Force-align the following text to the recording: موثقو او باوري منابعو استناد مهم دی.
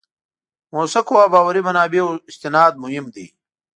موثقو 0.73 1.13
او 1.23 1.27
باوري 1.33 1.61
منابعو 1.67 2.11
استناد 2.31 2.73
مهم 2.83 3.05
دی. 3.15 3.25